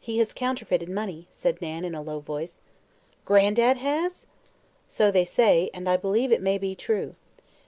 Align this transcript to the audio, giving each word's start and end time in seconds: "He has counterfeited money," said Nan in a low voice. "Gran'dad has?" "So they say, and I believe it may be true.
"He 0.00 0.16
has 0.20 0.32
counterfeited 0.32 0.88
money," 0.88 1.28
said 1.32 1.60
Nan 1.60 1.84
in 1.84 1.94
a 1.94 2.00
low 2.00 2.20
voice. 2.20 2.62
"Gran'dad 3.26 3.76
has?" 3.76 4.24
"So 4.88 5.10
they 5.10 5.26
say, 5.26 5.68
and 5.74 5.86
I 5.86 5.98
believe 5.98 6.32
it 6.32 6.40
may 6.40 6.56
be 6.56 6.74
true. 6.74 7.14